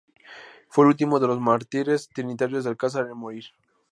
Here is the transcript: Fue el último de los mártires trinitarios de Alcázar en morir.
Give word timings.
Fue 0.67 0.83
el 0.83 0.87
último 0.87 1.19
de 1.19 1.27
los 1.27 1.39
mártires 1.39 2.09
trinitarios 2.11 2.63
de 2.63 2.71
Alcázar 2.71 3.05
en 3.05 3.17
morir. 3.17 3.45